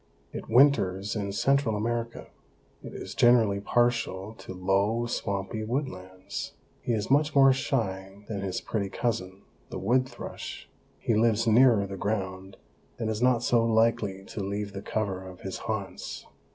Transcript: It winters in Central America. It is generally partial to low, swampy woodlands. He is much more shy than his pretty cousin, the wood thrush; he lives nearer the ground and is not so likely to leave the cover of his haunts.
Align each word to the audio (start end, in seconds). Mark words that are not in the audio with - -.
It 0.33 0.49
winters 0.49 1.15
in 1.15 1.31
Central 1.31 1.75
America. 1.75 2.25
It 2.83 2.95
is 2.95 3.13
generally 3.13 3.59
partial 3.59 4.33
to 4.39 4.51
low, 4.51 5.05
swampy 5.05 5.63
woodlands. 5.63 6.53
He 6.81 6.93
is 6.93 7.11
much 7.11 7.35
more 7.35 7.53
shy 7.53 8.25
than 8.27 8.41
his 8.41 8.61
pretty 8.61 8.89
cousin, 8.89 9.43
the 9.69 9.77
wood 9.77 10.09
thrush; 10.09 10.67
he 10.97 11.13
lives 11.13 11.45
nearer 11.45 11.85
the 11.85 11.97
ground 11.97 12.57
and 12.97 13.11
is 13.11 13.21
not 13.21 13.43
so 13.43 13.63
likely 13.63 14.23
to 14.25 14.41
leave 14.43 14.73
the 14.73 14.81
cover 14.81 15.23
of 15.23 15.41
his 15.41 15.59
haunts. 15.69 16.25